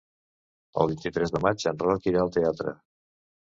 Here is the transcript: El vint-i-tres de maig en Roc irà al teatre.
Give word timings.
El 0.83 0.89
vint-i-tres 0.91 1.35
de 1.37 1.43
maig 1.45 1.67
en 1.73 1.79
Roc 1.85 2.11
irà 2.15 2.25
al 2.25 2.35
teatre. 2.41 2.77